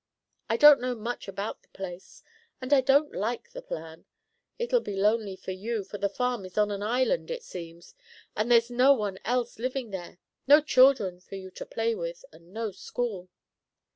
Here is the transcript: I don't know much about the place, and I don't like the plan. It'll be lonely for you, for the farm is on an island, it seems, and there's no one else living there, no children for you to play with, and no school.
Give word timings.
I 0.49 0.57
don't 0.57 0.81
know 0.81 0.95
much 0.95 1.27
about 1.27 1.61
the 1.61 1.67
place, 1.67 2.23
and 2.59 2.73
I 2.73 2.81
don't 2.81 3.13
like 3.13 3.51
the 3.51 3.61
plan. 3.61 4.05
It'll 4.57 4.79
be 4.81 4.95
lonely 4.95 5.35
for 5.35 5.51
you, 5.51 5.83
for 5.83 5.99
the 5.99 6.09
farm 6.09 6.43
is 6.43 6.57
on 6.57 6.71
an 6.71 6.81
island, 6.81 7.29
it 7.29 7.43
seems, 7.43 7.93
and 8.35 8.51
there's 8.51 8.71
no 8.71 8.93
one 8.95 9.19
else 9.25 9.59
living 9.59 9.91
there, 9.91 10.17
no 10.47 10.59
children 10.59 11.19
for 11.19 11.35
you 11.35 11.51
to 11.51 11.67
play 11.67 11.93
with, 11.93 12.25
and 12.31 12.51
no 12.51 12.71
school. 12.71 13.29